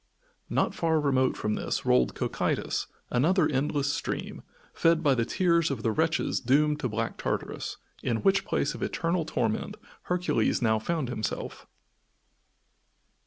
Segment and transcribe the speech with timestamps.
[0.49, 4.41] Not far remote from this rolled Cocytus, another endless stream,
[4.73, 8.81] fed by the tears of the wretches doomed to Black Tartarus, in which place of
[8.81, 11.67] eternal torment Hercules now found himself.